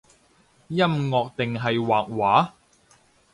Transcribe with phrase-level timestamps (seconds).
[0.69, 0.79] 音
[1.09, 2.53] 樂定係畫畫？